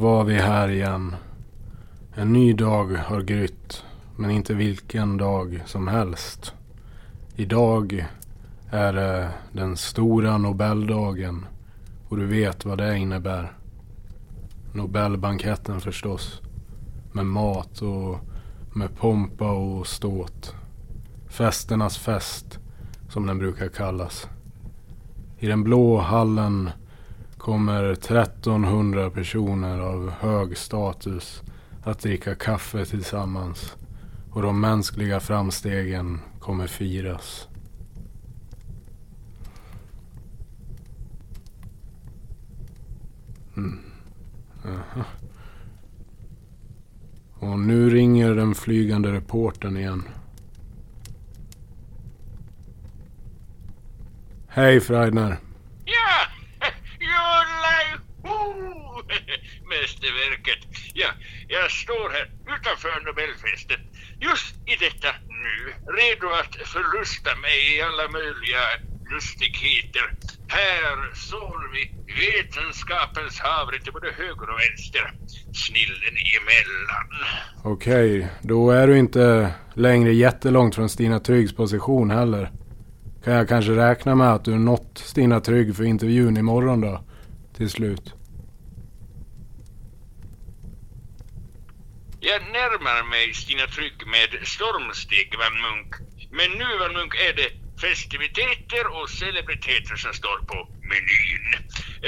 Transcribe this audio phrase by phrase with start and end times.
[0.00, 1.16] Då var vi här igen.
[2.14, 3.84] En ny dag har grytt,
[4.16, 6.54] men inte vilken dag som helst.
[7.36, 8.06] Idag
[8.70, 11.46] är det den stora Nobeldagen
[12.08, 13.52] och du vet vad det innebär.
[14.72, 16.40] Nobelbanketten förstås.
[17.12, 18.18] Med mat och
[18.74, 20.54] med pompa och ståt.
[21.28, 22.58] Festernas fest,
[23.08, 24.28] som den brukar kallas.
[25.38, 26.70] I den blå hallen
[27.40, 31.42] kommer 1300 personer av hög status
[31.82, 33.76] att dricka kaffe tillsammans.
[34.30, 37.48] Och de mänskliga framstegen kommer firas.
[43.56, 43.78] Mm.
[44.64, 45.04] Aha.
[47.34, 50.04] Och nu ringer den flygande reportern igen.
[54.48, 55.38] Hej Freidner.
[55.84, 56.30] Ja,
[57.00, 57.96] Jollaj!
[58.22, 59.00] Oh,
[59.74, 60.60] mästerverket.
[60.94, 61.10] Ja,
[61.48, 63.80] jag står här utanför Nobelfesten
[64.28, 65.10] just i detta
[65.44, 65.56] nu,
[65.98, 68.64] redo att förlusta mig i alla möjliga
[69.12, 70.06] lustigheter.
[70.48, 71.82] Här står vi,
[72.24, 75.12] vetenskapens havre till både höger och vänster,
[75.52, 77.06] snillen emellan.
[77.64, 82.50] Okej, då är du inte längre jättelångt från Stina Tryggs position heller.
[83.24, 87.04] Kan jag kanske räkna med att du nått Stina Trygg för intervjun imorgon då?
[87.56, 88.14] Till slut.
[92.20, 95.94] Jag närmar mig Stina Trygg med stormsteg, Van Munk.
[96.30, 97.50] Men nu, Van Munk, är det
[97.80, 101.48] festiviteter och celebriteter som står på menyn.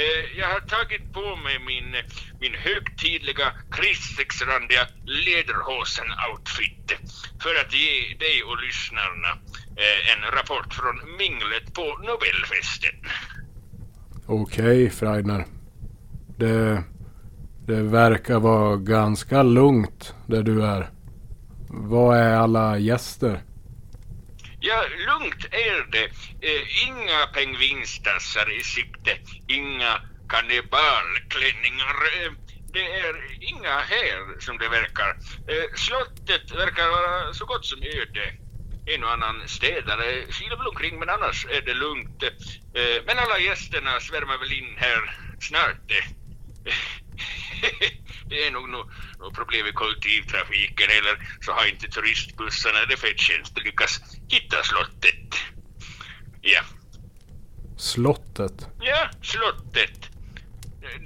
[0.01, 1.95] Eh, jag har tagit på mig min,
[2.39, 6.87] min högtidliga krigssexrandiga lederhosen-outfit
[7.43, 9.31] för att ge dig och lyssnarna
[9.81, 12.95] eh, en rapport från minglet på Nobelfesten.
[14.25, 15.45] Okej, Freidner.
[16.37, 16.83] Det,
[17.65, 20.89] det verkar vara ganska lugnt där du är.
[21.69, 23.41] Vad är alla gäster?
[24.59, 26.05] Ja, lugnt är det.
[26.47, 29.11] Eh, inga pingvinstassar i sikte,
[29.47, 31.95] inga kannibalklänningar.
[32.13, 32.31] Eh,
[32.73, 35.09] det är inga här som det verkar.
[35.51, 38.25] Eh, slottet verkar vara så gott som öde.
[38.85, 42.23] En och annan städare kilar väl omkring men annars är det lugnt.
[42.79, 45.91] Eh, men alla gästerna svärmar väl in här snart.
[46.65, 46.73] Eh,
[48.29, 54.01] det är nog något problem i kollektivtrafiken eller så har inte turistbussarna eller färdtjänsten lyckats
[54.29, 55.35] hitta slottet.
[56.41, 56.61] Ja.
[57.77, 58.67] Slottet?
[58.79, 60.09] Ja, slottet.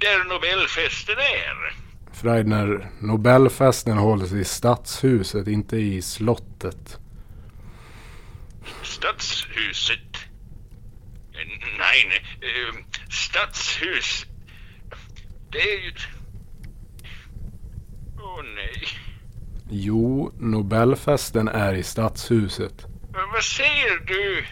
[0.00, 1.74] Där Nobelfesten är.
[2.12, 6.98] Freidner, Nobelfesten hålls i stadshuset, inte i slottet.
[8.82, 10.28] Stadshuset?
[11.78, 12.22] Nej, nej.
[12.40, 12.74] Eh,
[13.10, 14.26] Stadshus.
[15.50, 15.92] Det är ju...
[18.38, 18.88] Åh nej.
[19.70, 22.86] Jo, Nobelfesten är i stadshuset.
[23.12, 24.44] Men vad säger du?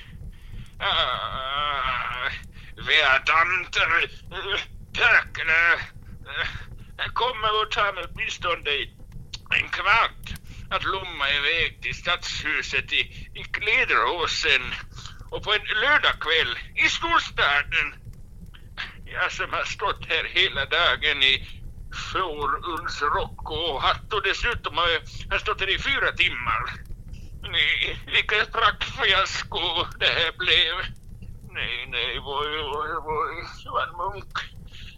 [0.78, 2.30] Ah,
[2.76, 4.10] Vedanter,
[4.92, 5.80] Perkele.
[6.96, 8.70] Jag kommer att ta mig åtminstone
[9.60, 10.26] en kvart
[10.70, 13.00] att lomma iväg till stadshuset i,
[13.34, 14.62] i Kläderåsen
[15.30, 17.94] och på en lördagkväll i storstaden.
[19.04, 21.55] Jag som har stått här hela dagen i
[22.12, 24.88] fårullsrock och hatt och dessutom har
[25.30, 26.62] jag stått där i fyra timmar.
[27.42, 29.58] Nej, vilket praktfiasko
[29.98, 30.74] det här blev.
[31.58, 33.34] Nej, nej, voj, voj, voj,
[33.74, 34.34] Van Munk.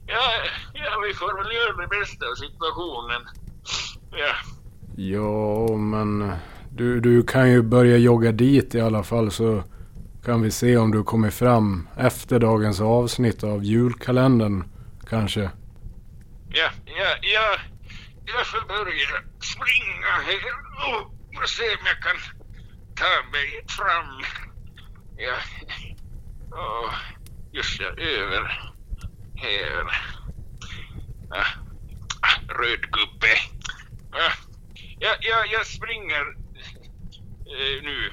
[0.06, 0.26] Ja,
[0.74, 3.22] ja, vi får väl göra det bästa av situationen.
[4.10, 4.34] Ja.
[4.96, 6.32] Ja, men
[6.70, 9.62] du, du kan ju börja jogga dit i alla fall så
[10.24, 14.64] kan vi se om du kommer fram efter dagens avsnitt av julkalendern
[15.08, 15.50] kanske.
[16.50, 17.58] Ja, ja, ja.
[18.24, 19.08] Jag får börja
[19.40, 20.40] springa här
[20.88, 22.16] och, se om jag kan
[22.96, 24.24] ta mig fram.
[25.16, 25.36] Ja.
[26.50, 26.94] Oh,
[27.52, 28.72] just ja, över
[29.36, 29.84] här.
[31.30, 31.54] Ah,
[32.48, 33.38] röd gubbe.
[34.12, 34.32] Ah,
[34.98, 36.20] ja, ja, jag springer
[37.46, 38.10] eh, nu.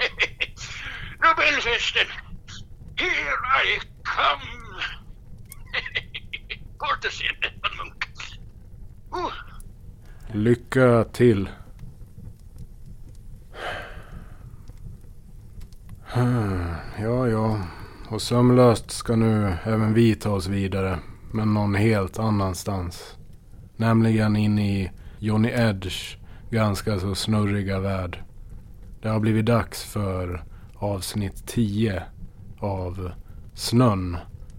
[1.22, 2.06] Nobelfesten!
[2.96, 4.59] Here I come!
[6.80, 8.04] På återseende, Van Munk.
[9.14, 9.32] Uh.
[10.36, 11.48] Lycka till.
[16.98, 17.60] Ja, ja.
[18.08, 20.98] Och sömlöst ska nu även vi ta oss vidare.
[21.32, 23.18] Men någon helt annanstans.
[23.76, 26.16] Nämligen in i Johnny Edge
[26.50, 28.22] ganska så snurriga värld.
[29.02, 30.44] Det har blivit dags för
[30.74, 32.02] avsnitt 10
[32.58, 33.12] av
[33.54, 34.16] Snön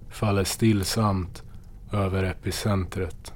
[0.09, 1.43] faller stillsamt
[1.91, 3.33] över epicentret.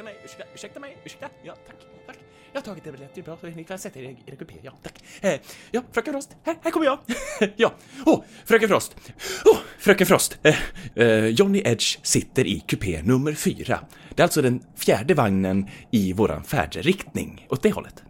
[0.00, 1.28] Ursäkta mig, ursäkta, ursäkta mig, ursäkta.
[1.42, 1.76] Ja, tack,
[2.06, 2.18] tack.
[2.52, 3.38] Jag har tagit det är bra.
[3.54, 5.04] Ni kan sätta er i er kupé, ja, tack.
[5.20, 6.98] Eh, ja, fröken Frost, här, här kommer jag.
[7.56, 7.74] ja,
[8.06, 8.96] åh, oh, fröken Frost.
[9.44, 10.38] Åh, oh, fröken Frost.
[10.42, 10.56] Eh,
[10.94, 13.80] eh, Johnny Edge sitter i kupé nummer fyra.
[14.14, 18.02] Det är alltså den fjärde vagnen i våran färdriktning, åt det hållet.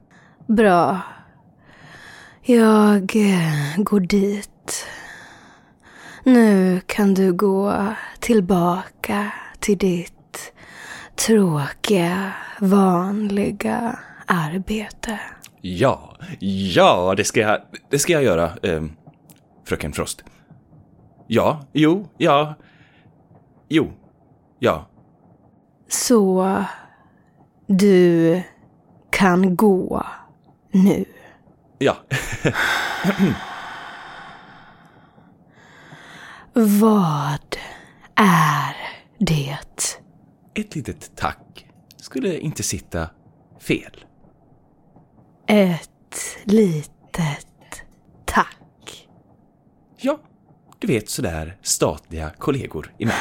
[0.46, 1.00] Bra.
[2.42, 4.86] Jag eh, går dit.
[6.24, 7.86] Nu kan du gå
[8.20, 10.19] tillbaka till ditt
[11.26, 15.20] tråkiga, vanliga arbete.
[15.60, 16.16] Ja,
[16.74, 18.84] ja, det ska jag, det ska jag göra, eh,
[19.64, 20.24] fröken Frost.
[21.26, 22.54] Ja, jo, ja,
[23.68, 23.92] jo,
[24.58, 24.86] ja.
[25.88, 26.64] Så
[27.66, 28.42] du
[29.10, 30.06] kan gå
[30.70, 31.04] nu.
[31.78, 31.96] Ja,
[36.52, 37.56] Vad
[38.14, 38.76] är
[39.18, 39.99] det?
[40.54, 41.66] Ett litet tack
[41.96, 43.10] skulle inte sitta
[43.58, 44.04] fel.
[45.46, 47.82] Ett litet
[48.24, 49.08] tack.
[49.96, 50.20] Ja,
[50.78, 53.20] du vet sådär statliga kollegor emellan.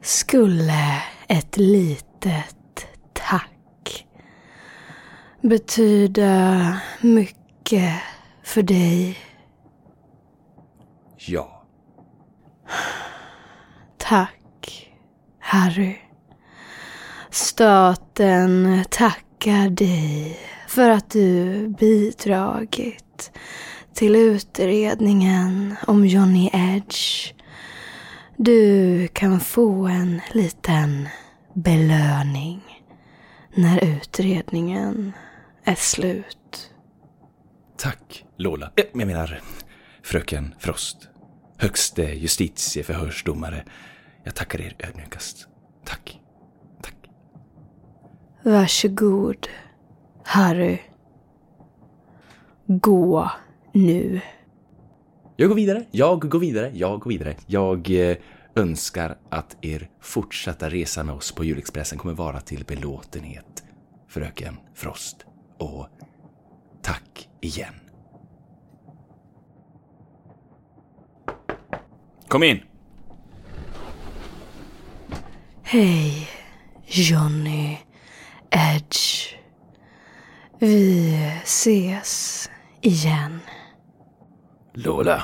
[0.00, 4.06] Skulle ett litet tack
[5.40, 8.00] betyda mycket
[8.42, 9.18] för dig?
[11.16, 11.62] Ja,
[13.98, 14.41] Tack,
[15.52, 15.96] Harry.
[17.30, 20.38] Staten tackar dig
[20.68, 23.32] för att du bidragit
[23.94, 27.32] till utredningen om Johnny Edge.
[28.36, 31.08] Du kan få en liten
[31.54, 32.62] belöning
[33.54, 35.12] när utredningen
[35.64, 36.70] är slut.
[37.76, 38.72] tack Lola.
[38.76, 39.40] Eh, jag menar,
[40.02, 41.08] fröken Frost.
[41.58, 43.64] Högste justitieförhörsdomare.
[44.24, 45.48] Jag tackar er ödmjukast.
[45.84, 46.20] Tack.
[46.82, 46.94] Tack.
[48.42, 49.48] Varsågod,
[50.24, 50.78] Harry.
[52.66, 53.30] Gå
[53.72, 54.20] nu.
[55.36, 57.36] Jag går vidare, jag går vidare, jag går vidare.
[57.46, 58.16] Jag eh,
[58.54, 63.64] önskar att er fortsatta resa med oss på Julexpressen kommer vara till belåtenhet,
[64.08, 65.26] fröken Frost.
[65.58, 65.86] Och
[66.82, 67.74] tack igen.
[72.28, 72.71] Kom in!
[75.72, 76.28] Hej,
[76.86, 77.78] Johnny
[78.50, 79.36] Edge.
[80.58, 81.14] Vi
[81.44, 82.50] ses
[82.80, 83.40] igen.
[84.74, 85.22] Lola.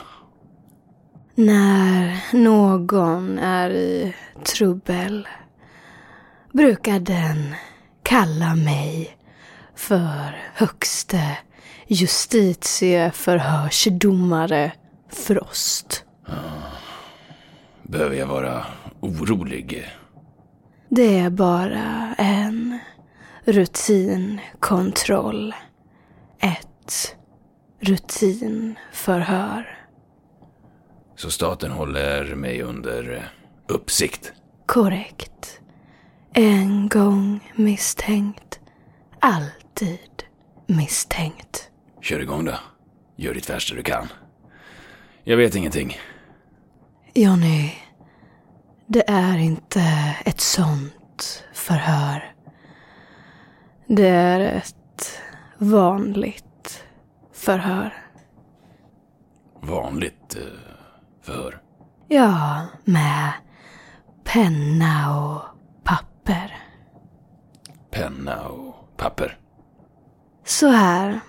[1.35, 4.15] När någon är i
[4.45, 5.29] trubbel
[6.53, 7.55] brukar den
[8.03, 9.17] kalla mig
[9.77, 11.39] för högste
[11.87, 14.73] justitieförhörsdomare
[15.13, 16.05] Frost.
[17.83, 18.67] Behöver jag vara
[19.01, 19.89] orolig?
[20.89, 22.79] Det är bara en
[23.45, 25.55] rutinkontroll.
[26.39, 27.17] Ett
[27.81, 29.79] rutinförhör.
[31.17, 33.33] Så staten håller mig under
[33.69, 34.33] uppsikt?
[34.67, 35.61] Korrekt.
[36.33, 38.61] En gång misstänkt.
[39.21, 40.25] Alltid
[40.67, 41.71] misstänkt.
[42.01, 42.55] Kör igång då.
[43.17, 44.09] Gör ditt värsta du kan.
[45.25, 45.97] Jag vet ingenting.
[47.15, 47.73] Johnny,
[48.91, 49.83] det är inte
[50.25, 52.35] ett sånt förhör.
[53.87, 55.21] Det är ett
[55.59, 56.85] vanligt
[57.33, 57.95] förhör.
[59.61, 60.43] Vanligt eh,
[61.23, 61.63] förhör.
[62.09, 63.33] Ja, med
[64.25, 65.43] penna och
[65.85, 66.57] papper.
[67.91, 69.39] Penna och papper.
[70.45, 71.21] Så här.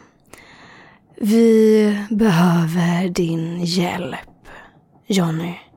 [1.16, 4.48] Vi behöver din hjälp,
[5.08, 5.69] Johnny.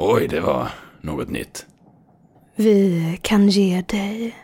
[0.00, 1.66] Oj, det var något nytt.
[2.56, 4.36] Vi kan ge dig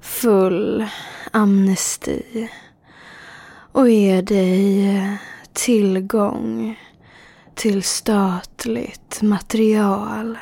[0.00, 0.86] full
[1.32, 2.48] amnesti
[3.72, 5.14] och ge dig eh,
[5.52, 6.78] tillgång
[7.54, 10.38] till statligt material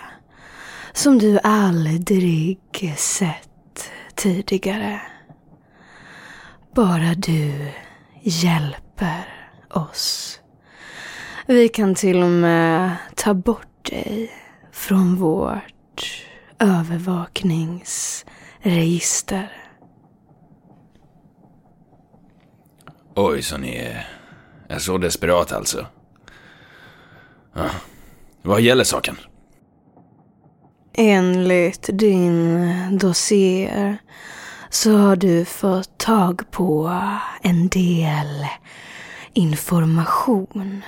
[0.92, 5.00] som du aldrig sett tidigare.
[6.74, 7.70] Bara du
[8.22, 9.28] hjälper
[9.70, 10.40] oss.
[11.46, 14.30] Vi kan till och med ta bort dig
[14.72, 16.24] från vårt
[16.58, 19.52] övervakningsregister.
[23.14, 24.08] Oj, så ni är,
[24.68, 25.86] är så desperat alltså?
[27.54, 27.70] Ja.
[28.42, 29.16] Vad gäller saken?
[30.94, 33.98] Enligt din dossier
[34.70, 37.00] så har du fått tag på
[37.42, 38.46] en del
[39.32, 40.82] information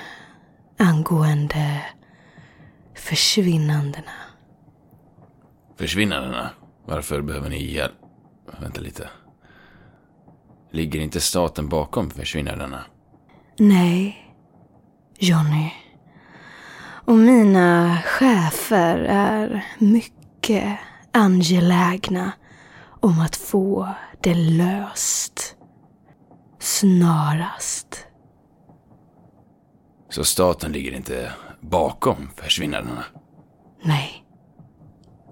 [0.78, 1.83] angående
[3.00, 4.12] försvinnandena.
[5.76, 6.50] Försvinnandena?
[6.87, 7.92] Varför behöver ni hjälp?
[8.61, 9.09] Vänta lite.
[10.73, 12.85] Ligger inte staten bakom försvinnandena?
[13.59, 14.35] Nej,
[15.19, 15.73] Johnny.
[17.04, 20.78] Och mina chefer är mycket
[21.12, 22.33] angelägna
[22.83, 25.57] om att få det löst.
[26.59, 28.07] Snarast.
[30.09, 33.04] Så staten ligger inte bakom försvinnandena?
[33.82, 34.24] Nej.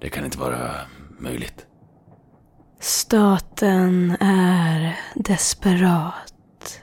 [0.01, 0.71] Det kan inte vara
[1.19, 1.67] möjligt.
[2.81, 6.81] Staten är desperat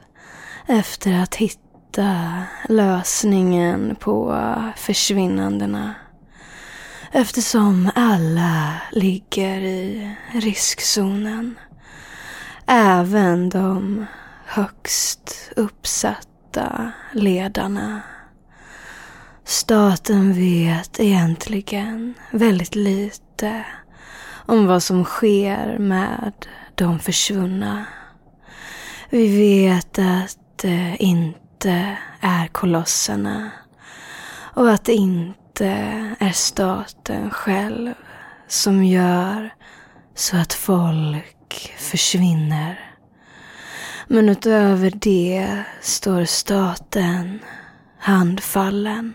[0.67, 4.41] efter att hitta lösningen på
[4.77, 5.93] försvinnandena.
[7.11, 11.59] Eftersom alla ligger i riskzonen.
[12.67, 14.05] Även de
[14.45, 18.01] högst uppsatta ledarna.
[19.47, 23.65] Staten vet egentligen väldigt lite
[24.45, 26.33] om vad som sker med
[26.75, 27.85] de försvunna.
[29.09, 33.51] Vi vet att det inte är kolosserna
[34.53, 35.67] och att det inte
[36.19, 37.93] är staten själv
[38.47, 39.53] som gör
[40.15, 42.91] så att folk försvinner.
[44.07, 47.39] Men utöver det står staten
[47.99, 49.13] handfallen.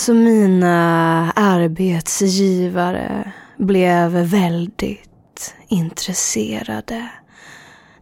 [0.00, 7.10] Så mina arbetsgivare blev väldigt intresserade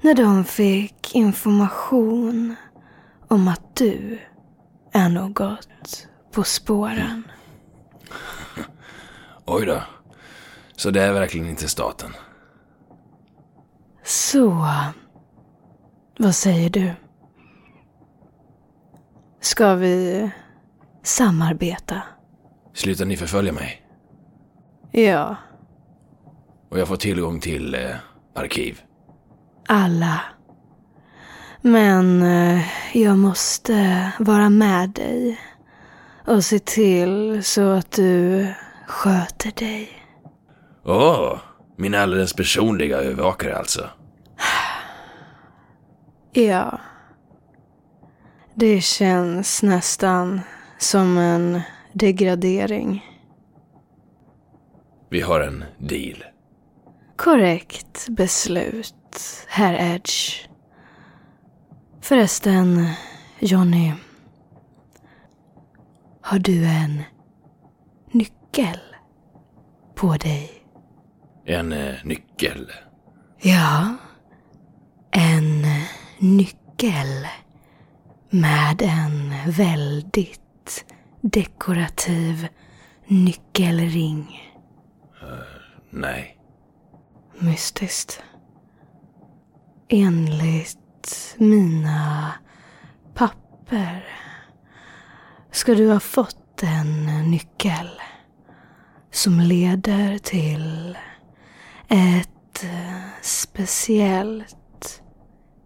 [0.01, 2.57] när de fick information
[3.29, 4.19] om att du
[4.93, 7.23] är något på spåren.
[9.47, 9.83] Oj då.
[10.77, 12.11] Så det är verkligen inte staten?
[14.05, 14.67] Så,
[16.19, 16.93] vad säger du?
[19.41, 20.31] Ska vi
[21.09, 22.03] samarbeta?
[22.75, 23.83] Slutar ni förfölja mig?
[24.93, 25.37] Ja,
[26.71, 27.91] Och jag får tillgång till eh,
[28.35, 28.81] arkiv?
[29.71, 30.21] alla.
[31.63, 32.61] Men eh,
[32.93, 35.41] jag måste vara med dig
[36.27, 38.47] och se till så att du
[38.87, 39.89] sköter dig.
[40.85, 41.39] Åh,
[41.77, 43.91] min alldeles personliga övervakare alltså.
[46.33, 46.81] Ja.
[48.55, 50.41] Det känns nästan
[50.79, 51.61] som en
[51.93, 53.05] degradering.
[55.11, 56.25] Vi har en deal.
[57.17, 58.95] Korrekt beslut,
[59.49, 60.49] herr Edge.
[62.01, 62.87] Förresten,
[63.39, 63.93] Johnny.
[66.23, 67.03] Har du en
[68.13, 68.79] nyckel
[69.95, 70.51] på dig?
[71.45, 72.73] En eh, nyckel.
[73.41, 73.95] Ja,
[75.11, 75.67] en
[76.19, 77.27] nyckel
[78.31, 80.48] med en väldigt
[81.21, 82.49] dekorativ
[83.07, 84.53] nyckelring.
[85.91, 86.39] Nej.
[87.39, 88.23] Mystiskt.
[89.89, 92.33] Enligt mina
[93.15, 94.05] papper
[95.51, 98.01] ska du ha fått en nyckel
[99.11, 100.99] som leder till
[101.89, 105.03] ett eh, speciellt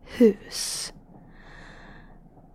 [0.05, 0.93] hus.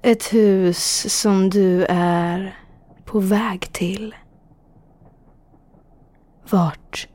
[0.08, 2.60] Ett hus som du är
[3.06, 4.16] på väg till.
[6.50, 7.08] Vart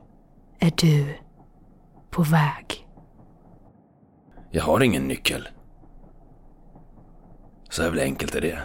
[0.59, 1.05] är du
[2.09, 2.87] på väg?
[4.51, 5.47] Jag har ingen nyckel.
[7.69, 8.59] Så jävla enkelt är det.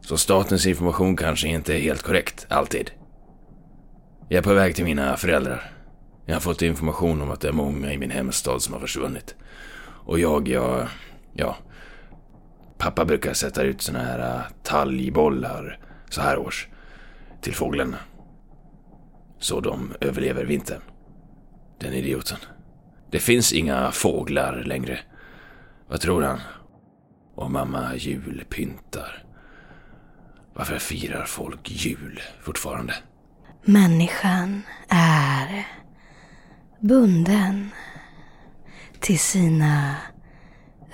[0.00, 2.90] Så statens information kanske inte är helt korrekt, alltid.
[4.28, 5.72] Jag är på väg till mina föräldrar.
[6.26, 9.34] Jag har fått information om att det är många i min hemstad som har försvunnit.
[10.06, 10.88] Och jag, jag,
[11.32, 11.56] ja.
[12.84, 16.68] Pappa brukar sätta ut såna här äh, talgbollar så här års
[17.40, 17.98] till fåglarna.
[19.38, 20.80] Så de överlever vintern.
[21.80, 22.38] Den idioten.
[23.10, 24.98] Det finns inga fåglar längre.
[25.88, 26.40] Vad tror han?
[27.34, 29.24] Och mamma julpyntar.
[30.54, 32.94] Varför firar folk jul fortfarande?
[33.62, 35.66] Människan är
[36.80, 37.70] bunden
[39.00, 39.96] till sina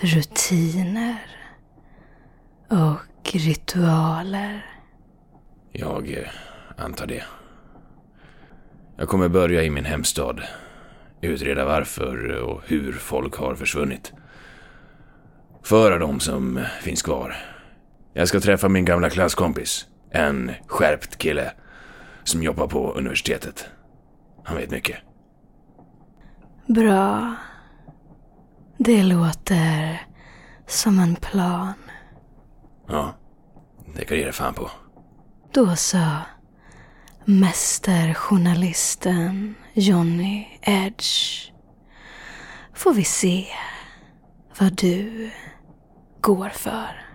[0.01, 1.40] rutiner
[2.71, 4.67] och ritualer.
[5.73, 6.29] Jag eh,
[6.77, 7.25] antar det.
[8.97, 10.43] Jag kommer börja i min hemstad.
[11.21, 14.13] Utreda varför och hur folk har försvunnit.
[15.63, 17.37] Föra dem som finns kvar.
[18.13, 19.87] Jag ska träffa min gamla klasskompis.
[20.11, 21.53] En skärpt kille.
[22.25, 23.67] Som jobbar på universitetet.
[24.45, 24.97] Han vet mycket.
[26.67, 27.35] Bra.
[28.79, 30.01] Det låter
[30.67, 31.75] som en plan.
[32.91, 33.15] Ja,
[33.95, 34.71] det kan du ge dig fan på.
[35.53, 36.17] Då sa
[37.25, 41.53] mästerjournalisten Johnny Edge.
[42.75, 43.47] Får vi se
[44.59, 45.31] vad du
[46.21, 47.07] går för.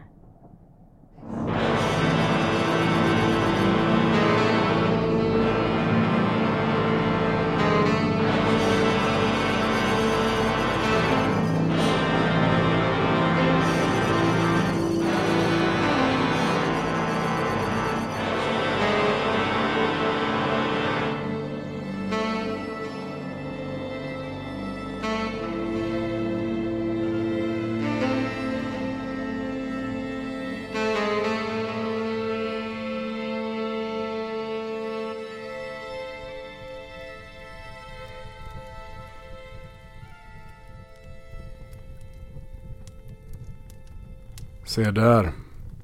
[44.75, 45.31] Se där.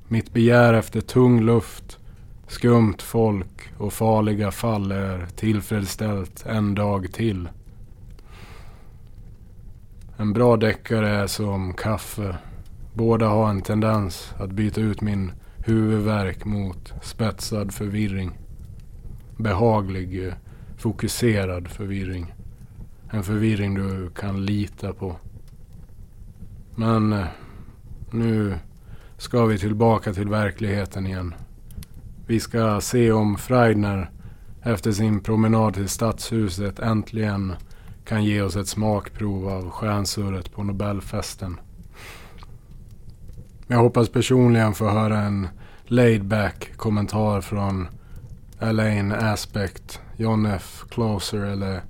[0.08, 1.98] Mitt begär efter tung luft,
[2.48, 7.50] skumt folk och farliga fall är tillfredsställt en dag till.
[10.18, 12.36] En bra deckare är som kaffe.
[12.94, 18.32] Båda har en tendens att byta ut min huvudvärk mot spetsad förvirring.
[19.38, 20.34] Behaglig,
[20.78, 22.34] fokuserad förvirring.
[23.10, 25.16] En förvirring du kan lita på.
[26.76, 27.28] Men eh,
[28.12, 28.60] nu
[29.22, 31.34] ska vi tillbaka till verkligheten igen.
[32.28, 34.10] Vi ska se om Freidner
[34.64, 37.56] efter sin promenad till stadshuset äntligen
[38.06, 41.60] kan ge oss ett smakprov av stjärnsurret på Nobelfesten.
[43.68, 45.48] Jag hoppas personligen få höra en
[45.86, 47.88] laid-back kommentar från
[48.60, 50.84] Elaine Aspect, John F.
[50.90, 51.82] Closer eller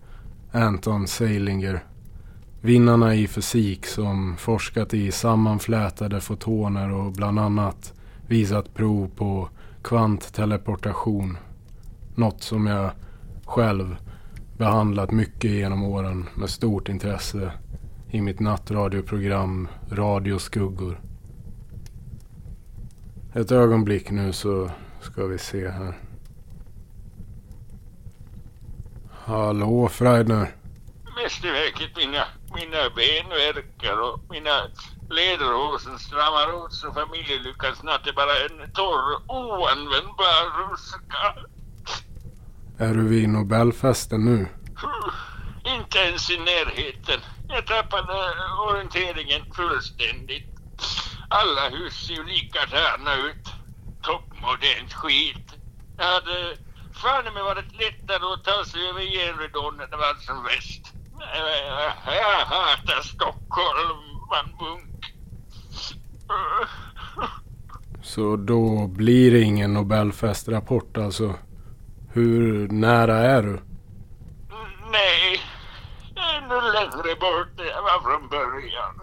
[0.51, 1.83] Anton Seilinger.
[2.63, 7.93] Vinnarna i fysik som forskat i sammanflätade fotoner och bland annat
[8.27, 9.49] visat prov på
[9.81, 11.37] kvantteleportation.
[12.15, 12.91] Något som jag
[13.45, 13.95] själv
[14.57, 17.51] behandlat mycket genom åren med stort intresse
[18.09, 21.01] i mitt nattradioprogram Radioskuggor.
[23.33, 24.71] Ett ögonblick nu så
[25.01, 25.97] ska vi se här.
[29.09, 30.55] Hallå Freidner.
[31.23, 34.67] Mästerverket, mina, mina ben verkar och mina
[35.09, 41.35] lederhosen stramar åt så familjelyckan snart är bara en torr, oanvändbar ruska.
[42.77, 44.47] Är du vid Nobelfesten nu?
[45.65, 47.19] Inte ens i närheten.
[47.47, 48.13] Jag tappade
[48.69, 50.47] orienteringen fullständigt.
[51.29, 53.47] Alla hus ser ju likadana ut.
[54.01, 55.55] Toppmodernt skit.
[55.97, 56.57] Jag hade
[56.93, 60.90] fan mig varit lättare att ta sig över järnridån när det var som värst.
[62.05, 63.01] Jag hatar
[64.29, 65.05] man Munk.
[68.03, 71.35] Så då blir det ingen Nobelfestrapport alltså?
[72.13, 73.61] Hur nära är du?
[74.91, 75.41] Nej,
[76.15, 78.95] ännu längre bort än jag var från början.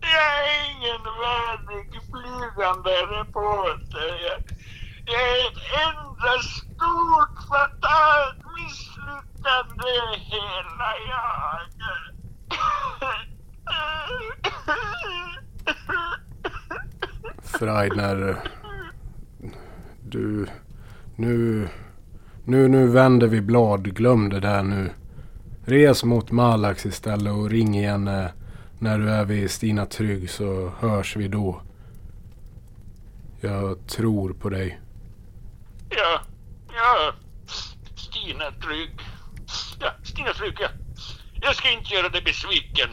[0.00, 4.08] Jag är ingen värdig flygande reporter.
[5.06, 8.45] Jag är ett enda stort fatalt
[9.46, 11.60] misslyckande, hela jag.
[17.42, 18.36] Freidner.
[20.02, 20.46] Du...
[21.16, 21.68] Nu...
[22.44, 23.94] Nu, nu vänder vi blad.
[23.94, 24.90] Glöm det där nu.
[25.64, 28.32] Res mot Malax istället och ring igen när,
[28.78, 31.62] när du är vid Stina Trygg så hörs vi då.
[33.40, 34.80] Jag tror på dig.
[35.90, 36.20] Ja,
[36.72, 37.12] ja.
[37.96, 39.05] Stina Trygg.
[39.86, 40.68] Ja, Stina Trygg, ja.
[41.40, 42.88] Jag ska inte göra dig besviken.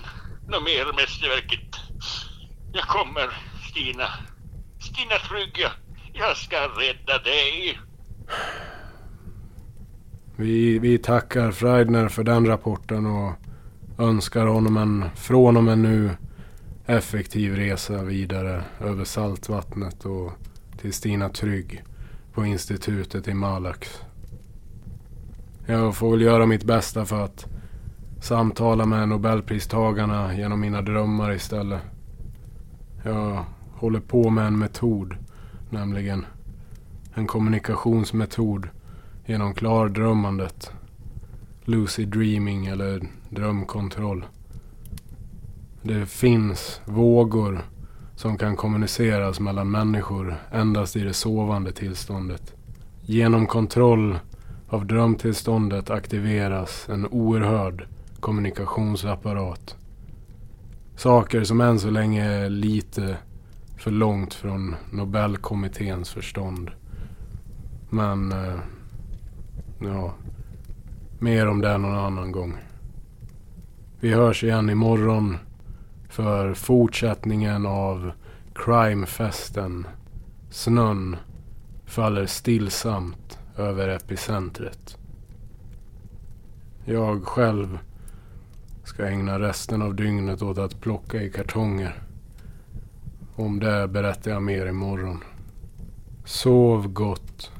[0.48, 1.76] Nå mer mästerverket.
[2.74, 3.30] Jag kommer,
[3.70, 4.08] Stina.
[4.80, 5.70] Stina Trygg, ja.
[6.14, 7.80] Jag ska rädda dig.
[10.36, 13.34] Vi, vi tackar Freidner för den rapporten och
[13.98, 16.10] önskar honom en, från och med nu
[16.86, 20.32] effektiv resa vidare över saltvattnet och
[20.78, 21.84] till Stina Trygg
[22.34, 24.02] på institutet i Malax.
[25.66, 27.46] Jag får väl göra mitt bästa för att
[28.22, 31.82] samtala med nobelpristagarna genom mina drömmar istället.
[33.04, 35.16] Jag håller på med en metod,
[35.70, 36.26] nämligen
[37.14, 38.68] en kommunikationsmetod
[39.26, 40.72] genom klardrömmandet.
[41.66, 44.26] Lucid dreaming eller drömkontroll.
[45.82, 47.62] Det finns vågor
[48.16, 52.54] som kan kommuniceras mellan människor endast i det sovande tillståndet.
[53.02, 54.20] Genom kontroll
[54.74, 57.88] av drömtillståndet aktiveras en oerhörd
[58.20, 59.76] kommunikationsapparat.
[60.96, 63.18] Saker som än så länge är lite
[63.78, 66.72] för långt från Nobelkommitténs förstånd.
[67.90, 68.60] Men, eh,
[69.80, 70.14] ja,
[71.20, 72.58] mer om det någon annan gång.
[74.00, 75.38] Vi hörs igen imorgon
[76.10, 78.12] för fortsättningen av
[78.56, 79.88] crimefesten.
[80.50, 81.16] Snön
[81.86, 84.98] faller stillsamt över epicentret.
[86.86, 87.80] Jag själv
[88.84, 92.04] ska ägna resten av dygnet åt att plocka i kartonger.
[93.36, 95.24] Om det berättar jag mer imorgon.
[96.26, 97.52] Sov gott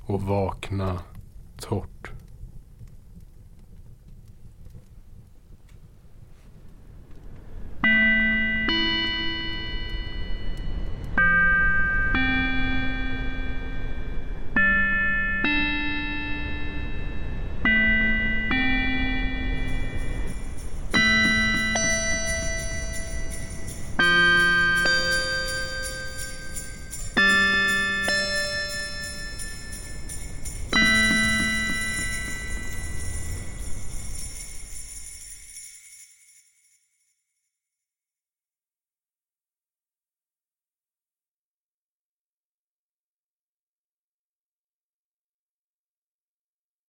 [0.00, 0.98] och vakna
[1.58, 2.10] torrt.